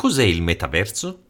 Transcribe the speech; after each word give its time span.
Cos'è 0.00 0.22
il 0.22 0.42
metaverso? 0.42 1.24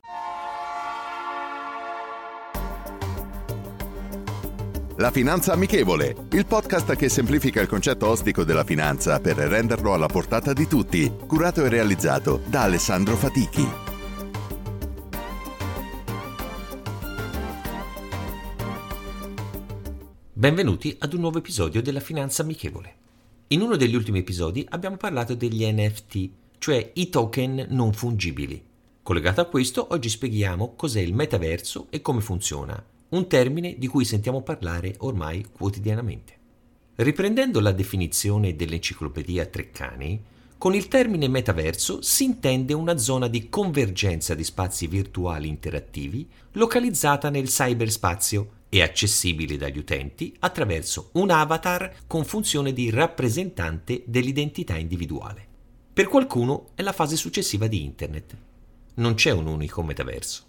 La 4.97 5.11
Finanza 5.11 5.55
Amichevole, 5.55 6.15
il 6.33 6.45
podcast 6.45 6.95
che 6.95 7.09
semplifica 7.09 7.63
il 7.63 7.67
concetto 7.67 8.07
ostico 8.07 8.45
della 8.45 8.65
finanza 8.65 9.21
per 9.21 9.37
renderlo 9.37 9.95
alla 9.95 10.07
portata 10.07 10.53
di 10.53 10.67
tutti, 10.67 11.11
curato 11.27 11.65
e 11.65 11.71
realizzato 11.71 12.43
da 12.45 12.65
Alessandro 12.65 13.17
Fatichi. 13.17 13.67
Benvenuti 20.31 20.95
ad 20.99 21.15
un 21.15 21.21
nuovo 21.21 21.39
episodio 21.39 21.81
della 21.81 22.01
Finanza 22.01 22.43
Amichevole. 22.43 22.97
In 23.49 23.63
uno 23.63 23.77
degli 23.77 23.95
ultimi 23.95 24.19
episodi 24.19 24.67
abbiamo 24.69 24.99
parlato 24.99 25.35
degli 25.35 25.65
NFT, 25.65 26.31
cioè 26.59 26.91
i 26.95 27.09
token 27.09 27.67
non 27.71 27.93
fungibili. 27.93 28.68
Collegato 29.09 29.41
a 29.41 29.47
questo, 29.47 29.87
oggi 29.93 30.11
spieghiamo 30.11 30.75
cos'è 30.77 31.01
il 31.01 31.15
metaverso 31.15 31.87
e 31.89 32.03
come 32.03 32.21
funziona, 32.21 32.85
un 33.09 33.27
termine 33.27 33.77
di 33.79 33.87
cui 33.87 34.05
sentiamo 34.05 34.43
parlare 34.43 34.97
ormai 34.99 35.47
quotidianamente. 35.51 36.37
Riprendendo 36.97 37.61
la 37.61 37.73
definizione 37.73 38.55
dell'enciclopedia 38.55 39.47
Treccani, 39.47 40.23
con 40.59 40.75
il 40.75 40.89
termine 40.89 41.27
metaverso 41.27 42.03
si 42.03 42.25
intende 42.25 42.75
una 42.75 42.99
zona 42.99 43.29
di 43.29 43.49
convergenza 43.49 44.35
di 44.35 44.45
spazi 44.45 44.87
virtuali 44.87 45.49
interattivi 45.49 46.29
localizzata 46.53 47.31
nel 47.31 47.47
cyberspazio 47.47 48.51
e 48.69 48.83
accessibile 48.83 49.57
dagli 49.57 49.79
utenti 49.79 50.37
attraverso 50.41 51.09
un 51.13 51.31
avatar 51.31 51.95
con 52.07 52.27
funzione 52.27 52.75
di 52.75 52.91
rappresentante 52.91 54.03
dell'identità 54.05 54.77
individuale. 54.77 55.47
Per 55.95 56.09
qualcuno 56.09 56.73
è 56.75 56.83
la 56.83 56.93
fase 56.93 57.17
successiva 57.17 57.69
di 57.69 57.83
Internet. 57.83 58.48
Non 58.99 59.15
c'è 59.15 59.31
un 59.31 59.47
unico 59.47 59.85
metaverso. 59.85 60.43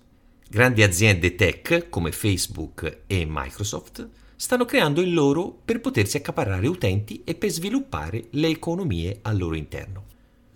Grandi 0.49 0.81
aziende 0.81 1.35
tech 1.35 1.87
come 1.89 2.11
Facebook 2.11 3.01
e 3.05 3.27
Microsoft 3.29 4.09
stanno 4.35 4.65
creando 4.65 5.01
il 5.01 5.13
loro 5.13 5.55
per 5.63 5.79
potersi 5.79 6.17
accaparrare 6.17 6.65
utenti 6.65 7.21
e 7.23 7.35
per 7.35 7.51
sviluppare 7.51 8.25
le 8.31 8.47
economie 8.47 9.19
al 9.21 9.37
loro 9.37 9.53
interno. 9.53 10.05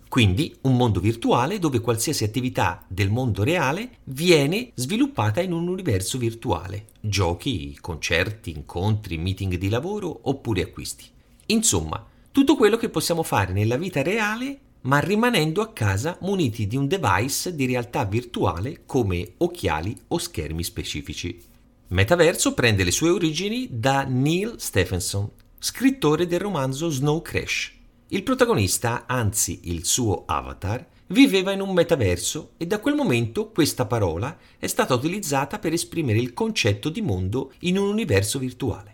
Quindi 0.08 0.56
un 0.62 0.76
mondo 0.76 0.98
virtuale 0.98 1.60
dove 1.60 1.78
qualsiasi 1.78 2.24
attività 2.24 2.84
del 2.88 3.10
mondo 3.10 3.44
reale 3.44 3.98
viene 4.04 4.72
sviluppata 4.74 5.40
in 5.40 5.52
un 5.52 5.68
universo 5.68 6.18
virtuale, 6.18 6.86
giochi, 7.00 7.78
concerti, 7.80 8.50
incontri, 8.50 9.18
meeting 9.18 9.54
di 9.54 9.68
lavoro 9.68 10.18
oppure 10.22 10.62
acquisti. 10.62 11.04
Insomma, 11.46 12.04
tutto 12.32 12.56
quello 12.56 12.76
che 12.76 12.88
possiamo 12.88 13.22
fare 13.22 13.52
nella 13.52 13.76
vita 13.76 14.02
reale 14.02 14.58
ma 14.84 14.98
rimanendo 14.98 15.62
a 15.62 15.72
casa 15.72 16.18
muniti 16.20 16.66
di 16.66 16.76
un 16.76 16.86
device 16.86 17.54
di 17.54 17.66
realtà 17.66 18.04
virtuale 18.04 18.82
come 18.86 19.34
occhiali 19.38 19.96
o 20.08 20.18
schermi 20.18 20.62
specifici. 20.62 21.42
Metaverso 21.88 22.54
prende 22.54 22.84
le 22.84 22.90
sue 22.90 23.10
origini 23.10 23.68
da 23.70 24.04
Neil 24.04 24.54
Stephenson, 24.58 25.30
scrittore 25.58 26.26
del 26.26 26.40
romanzo 26.40 26.88
Snow 26.90 27.22
Crash. 27.22 27.72
Il 28.08 28.22
protagonista, 28.22 29.04
anzi 29.06 29.60
il 29.64 29.84
suo 29.84 30.24
avatar, 30.26 30.86
viveva 31.08 31.52
in 31.52 31.60
un 31.60 31.72
metaverso 31.72 32.52
e 32.56 32.66
da 32.66 32.78
quel 32.78 32.94
momento 32.94 33.50
questa 33.50 33.86
parola 33.86 34.36
è 34.58 34.66
stata 34.66 34.94
utilizzata 34.94 35.58
per 35.58 35.72
esprimere 35.72 36.18
il 36.18 36.34
concetto 36.34 36.88
di 36.88 37.00
mondo 37.00 37.52
in 37.60 37.78
un 37.78 37.88
universo 37.88 38.38
virtuale. 38.38 38.92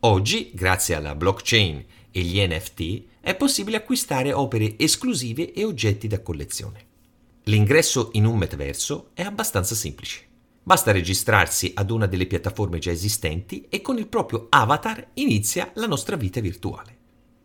Oggi, 0.00 0.50
grazie 0.54 0.94
alla 0.94 1.14
blockchain 1.14 1.84
e 2.16 2.22
gli 2.22 2.40
NFT, 2.40 3.02
è 3.20 3.36
possibile 3.36 3.76
acquistare 3.76 4.32
opere 4.32 4.78
esclusive 4.78 5.52
e 5.52 5.64
oggetti 5.66 6.06
da 6.08 6.22
collezione. 6.22 6.84
L'ingresso 7.42 8.08
in 8.12 8.24
un 8.24 8.38
metaverso 8.38 9.10
è 9.12 9.20
abbastanza 9.20 9.74
semplice. 9.74 10.24
Basta 10.62 10.92
registrarsi 10.92 11.72
ad 11.74 11.90
una 11.90 12.06
delle 12.06 12.24
piattaforme 12.24 12.78
già 12.78 12.90
esistenti 12.90 13.66
e 13.68 13.82
con 13.82 13.98
il 13.98 14.06
proprio 14.06 14.46
avatar 14.48 15.08
inizia 15.14 15.70
la 15.74 15.86
nostra 15.86 16.16
vita 16.16 16.40
virtuale. 16.40 16.96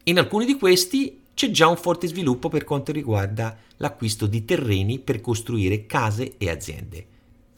In 0.06 0.18
alcuni 0.18 0.46
di 0.46 0.56
questi 0.56 1.20
c'è 1.34 1.52
già 1.52 1.68
un 1.68 1.76
forte 1.76 2.08
sviluppo 2.08 2.48
per 2.48 2.64
quanto 2.64 2.94
riguarda 2.94 3.58
l'acquisto 3.76 4.26
di 4.26 4.46
terreni 4.46 5.00
per 5.00 5.20
costruire 5.20 5.86
case 5.86 6.38
e 6.38 6.50
aziende. 6.50 7.06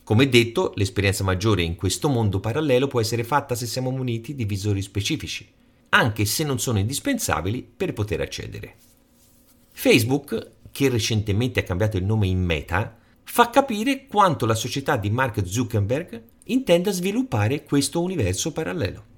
Come 0.03 0.28
detto, 0.30 0.74
l'esperienza 0.78 1.24
maggiore 1.24 1.62
in 1.62 1.75
questo 1.75 2.09
mondo 2.09 2.40
parallelo 2.40 2.88
può 2.88 3.00
essere 3.00 3.24
fatta 3.24 3.53
se 3.53 3.68
siamo 3.68 3.91
muniti 3.91 4.34
di 4.34 4.45
visori 4.45 4.81
specifici, 4.81 5.47
anche 5.93 6.25
se 6.25 6.43
non 6.43 6.59
sono 6.59 6.79
indispensabili 6.79 7.61
per 7.63 7.93
poter 7.93 8.19
accedere. 8.21 8.75
Facebook, 9.71 10.51
che 10.71 10.89
recentemente 10.89 11.59
ha 11.59 11.63
cambiato 11.63 11.97
il 11.97 12.03
nome 12.03 12.27
in 12.27 12.43
Meta, 12.43 12.97
fa 13.23 13.49
capire 13.49 14.07
quanto 14.07 14.45
la 14.45 14.55
società 14.55 14.97
di 14.97 15.11
Mark 15.11 15.45
Zuckerberg 15.45 16.21
intenda 16.45 16.91
sviluppare 16.91 17.63
questo 17.63 18.01
universo 18.01 18.51
parallelo. 18.51 19.11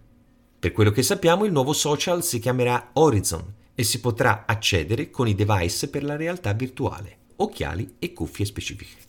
Per 0.59 0.73
quello 0.73 0.91
che 0.91 1.01
sappiamo, 1.01 1.45
il 1.45 1.51
nuovo 1.51 1.73
social 1.73 2.23
si 2.23 2.39
chiamerà 2.39 2.89
Horizon 2.93 3.53
e 3.73 3.83
si 3.83 3.99
potrà 4.01 4.43
accedere 4.45 5.09
con 5.09 5.27
i 5.27 5.35
device 5.35 5.89
per 5.89 6.03
la 6.03 6.17
realtà 6.17 6.51
virtuale, 6.53 7.17
occhiali 7.37 7.95
e 7.99 8.11
cuffie 8.11 8.45
specifiche. 8.45 9.03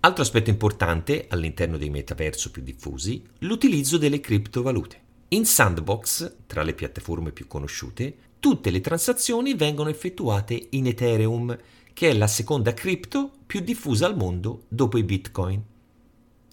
Altro 0.00 0.22
aspetto 0.22 0.48
importante 0.48 1.26
all'interno 1.28 1.76
dei 1.76 1.90
metaverso 1.90 2.50
più 2.50 2.62
diffusi, 2.62 3.22
l'utilizzo 3.40 3.98
delle 3.98 4.20
criptovalute. 4.20 5.08
In 5.32 5.46
Sandbox, 5.46 6.38
tra 6.48 6.64
le 6.64 6.74
piattaforme 6.74 7.30
più 7.30 7.46
conosciute, 7.46 8.16
tutte 8.40 8.70
le 8.70 8.80
transazioni 8.80 9.54
vengono 9.54 9.88
effettuate 9.88 10.66
in 10.70 10.88
Ethereum, 10.88 11.56
che 11.92 12.10
è 12.10 12.14
la 12.14 12.26
seconda 12.26 12.74
cripto 12.74 13.30
più 13.46 13.60
diffusa 13.60 14.06
al 14.06 14.16
mondo 14.16 14.64
dopo 14.66 14.98
i 14.98 15.04
Bitcoin. 15.04 15.62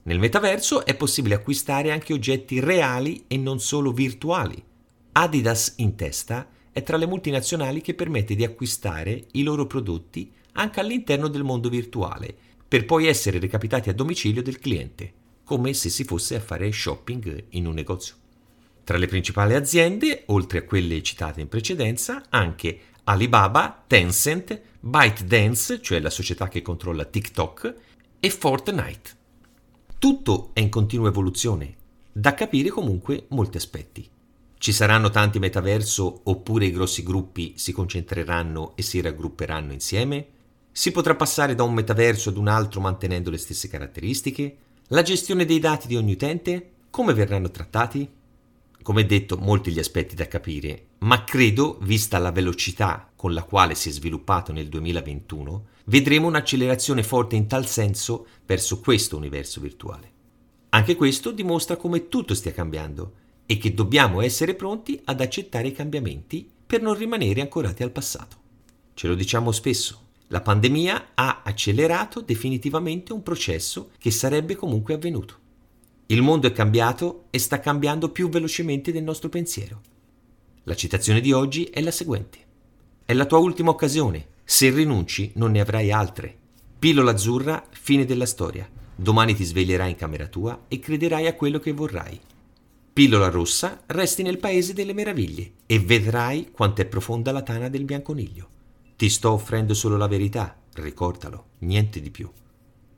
Nel 0.03 0.19
metaverso 0.19 0.85
è 0.85 0.95
possibile 0.95 1.33
acquistare 1.33 1.91
anche 1.91 2.13
oggetti 2.13 2.59
reali 2.59 3.23
e 3.25 3.37
non 3.37 3.59
solo 3.59 3.91
virtuali. 3.91 4.63
Adidas 5.13 5.73
in 5.77 5.95
testa 5.95 6.47
è 6.71 6.83
tra 6.83 6.97
le 6.97 7.07
multinazionali 7.07 7.81
che 7.81 7.95
permette 7.95 8.35
di 8.35 8.43
acquistare 8.43 9.25
i 9.31 9.41
loro 9.41 9.65
prodotti 9.65 10.31
anche 10.51 10.79
all'interno 10.81 11.29
del 11.29 11.43
mondo 11.43 11.69
virtuale, 11.69 12.31
per 12.67 12.85
poi 12.85 13.07
essere 13.07 13.39
recapitati 13.39 13.89
a 13.89 13.93
domicilio 13.95 14.43
del 14.43 14.59
cliente, 14.59 15.11
come 15.43 15.73
se 15.73 15.89
si 15.89 16.03
fosse 16.03 16.35
a 16.35 16.39
fare 16.39 16.71
shopping 16.71 17.45
in 17.49 17.65
un 17.65 17.73
negozio. 17.73 18.25
Tra 18.87 18.97
le 18.97 19.07
principali 19.07 19.53
aziende, 19.53 20.23
oltre 20.27 20.59
a 20.59 20.63
quelle 20.63 21.03
citate 21.03 21.41
in 21.41 21.49
precedenza, 21.49 22.23
anche 22.29 22.79
Alibaba, 23.03 23.83
Tencent, 23.85 24.61
ByteDance, 24.79 25.81
cioè 25.81 25.99
la 25.99 26.09
società 26.09 26.47
che 26.47 26.61
controlla 26.61 27.03
TikTok, 27.03 27.75
e 28.17 28.29
Fortnite. 28.29 29.09
Tutto 29.99 30.51
è 30.53 30.61
in 30.61 30.69
continua 30.69 31.09
evoluzione, 31.09 31.75
da 32.13 32.33
capire 32.33 32.69
comunque 32.69 33.25
molti 33.31 33.57
aspetti. 33.57 34.09
Ci 34.57 34.71
saranno 34.71 35.09
tanti 35.09 35.37
metaverso 35.37 36.21
oppure 36.23 36.67
i 36.67 36.71
grossi 36.71 37.03
gruppi 37.03 37.55
si 37.57 37.73
concentreranno 37.73 38.71
e 38.77 38.83
si 38.83 39.01
raggrupperanno 39.01 39.73
insieme? 39.73 40.27
Si 40.71 40.91
potrà 40.91 41.13
passare 41.13 41.55
da 41.55 41.63
un 41.63 41.73
metaverso 41.73 42.29
ad 42.29 42.37
un 42.37 42.47
altro 42.47 42.79
mantenendo 42.79 43.31
le 43.31 43.37
stesse 43.37 43.67
caratteristiche? 43.67 44.57
La 44.87 45.01
gestione 45.01 45.43
dei 45.43 45.59
dati 45.59 45.87
di 45.87 45.97
ogni 45.97 46.13
utente? 46.13 46.71
Come 46.89 47.13
verranno 47.13 47.51
trattati? 47.51 48.15
Come 48.87 49.05
detto, 49.05 49.35
molti 49.35 49.71
gli 49.71 49.79
aspetti 49.79 50.15
da 50.15 50.29
capire, 50.29 50.91
ma 50.99 51.25
credo, 51.25 51.77
vista 51.81 52.19
la 52.19 52.31
velocità 52.31 53.11
con 53.17 53.33
la 53.33 53.43
quale 53.43 53.75
si 53.75 53.89
è 53.89 53.91
sviluppato 53.91 54.53
nel 54.53 54.69
2021, 54.69 55.65
vedremo 55.87 56.27
un'accelerazione 56.27 57.03
forte 57.03 57.35
in 57.35 57.47
tal 57.47 57.67
senso 57.67 58.27
verso 58.45 58.79
questo 58.79 59.17
universo 59.17 59.59
virtuale. 59.59 60.11
Anche 60.69 60.95
questo 60.95 61.31
dimostra 61.31 61.75
come 61.75 62.07
tutto 62.07 62.33
stia 62.33 62.53
cambiando 62.53 63.11
e 63.45 63.57
che 63.57 63.73
dobbiamo 63.73 64.21
essere 64.21 64.53
pronti 64.53 64.97
ad 65.03 65.19
accettare 65.19 65.67
i 65.67 65.73
cambiamenti 65.73 66.49
per 66.65 66.81
non 66.81 66.95
rimanere 66.95 67.41
ancorati 67.41 67.83
al 67.83 67.91
passato. 67.91 68.37
Ce 68.93 69.05
lo 69.05 69.15
diciamo 69.15 69.51
spesso, 69.51 70.01
la 70.27 70.39
pandemia 70.39 71.09
ha 71.13 71.41
accelerato 71.43 72.21
definitivamente 72.21 73.11
un 73.11 73.21
processo 73.21 73.89
che 73.97 74.11
sarebbe 74.11 74.55
comunque 74.55 74.93
avvenuto. 74.93 75.39
Il 76.09 76.21
mondo 76.21 76.47
è 76.47 76.53
cambiato 76.53 77.25
e 77.31 77.37
sta 77.37 77.59
cambiando 77.59 78.09
più 78.11 78.29
velocemente 78.29 78.93
del 78.93 79.03
nostro 79.03 79.27
pensiero. 79.27 79.81
La 80.63 80.75
citazione 80.75 81.19
di 81.19 81.33
oggi 81.33 81.65
è 81.65 81.81
la 81.81 81.91
seguente. 81.91 82.37
È 83.03 83.13
la 83.13 83.25
tua 83.25 83.39
ultima 83.39 83.71
occasione. 83.71 84.27
Se 84.45 84.69
rinunci 84.69 85.31
non 85.35 85.51
ne 85.51 85.59
avrai 85.59 85.91
altre. 85.91 86.33
Pillola 86.79 87.11
azzurra, 87.11 87.65
fine 87.71 88.05
della 88.05 88.25
storia. 88.25 88.69
Domani 88.95 89.35
ti 89.35 89.43
sveglierai 89.43 89.89
in 89.89 89.95
camera 89.97 90.27
tua 90.27 90.65
e 90.69 90.79
crederai 90.79 91.27
a 91.27 91.35
quello 91.35 91.59
che 91.59 91.73
vorrai. 91.73 92.17
Pillola 92.93 93.27
rossa, 93.27 93.83
resti 93.87 94.23
nel 94.23 94.37
paese 94.37 94.73
delle 94.73 94.93
meraviglie 94.93 95.51
e 95.65 95.77
vedrai 95.79 96.51
quanto 96.51 96.81
è 96.81 96.85
profonda 96.85 97.33
la 97.33 97.41
tana 97.41 97.67
del 97.67 97.83
bianconiglio. 97.83 98.49
Ti 98.95 99.09
sto 99.09 99.31
offrendo 99.31 99.73
solo 99.73 99.97
la 99.97 100.07
verità, 100.07 100.57
ricordalo, 100.75 101.47
niente 101.59 101.99
di 101.99 102.09
più. 102.09 102.31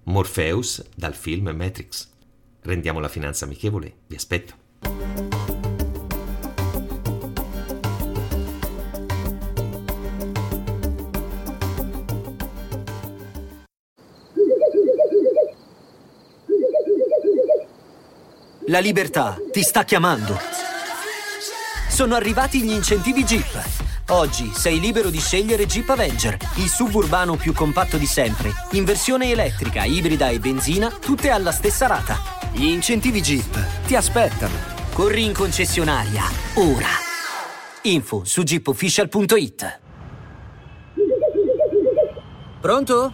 Morpheus 0.03 0.85
dal 0.95 1.15
film 1.15 1.49
Matrix. 1.49 2.17
Rendiamo 2.61 2.99
la 2.99 3.07
finanza 3.07 3.45
amichevole, 3.45 3.93
vi 4.07 4.15
aspetto. 4.15 4.53
La 18.67 18.79
libertà 18.79 19.35
ti 19.51 19.63
sta 19.63 19.83
chiamando. 19.83 20.37
Sono 21.89 22.13
arrivati 22.13 22.61
gli 22.61 22.71
incentivi 22.71 23.23
Jeep. 23.23 23.87
Oggi 24.09 24.51
sei 24.53 24.79
libero 24.79 25.09
di 25.09 25.19
scegliere 25.19 25.65
Jeep 25.65 25.89
Avenger, 25.89 26.37
il 26.57 26.67
suburbano 26.67 27.35
più 27.35 27.51
compatto 27.53 27.97
di 27.97 28.05
sempre, 28.05 28.51
in 28.71 28.83
versione 28.83 29.31
elettrica, 29.31 29.85
ibrida 29.85 30.29
e 30.29 30.39
benzina, 30.39 30.89
tutte 30.89 31.29
alla 31.29 31.51
stessa 31.51 31.87
rata. 31.87 32.38
Gli 32.51 32.65
incentivi 32.65 33.21
Jeep 33.21 33.85
ti 33.85 33.95
aspettano. 33.95 34.53
Corri 34.93 35.23
in 35.23 35.33
concessionaria, 35.33 36.23
ora. 36.55 36.87
Info 37.83 38.25
su 38.25 38.43
jeepofficial.it. 38.43 39.79
Pronto? 42.59 43.13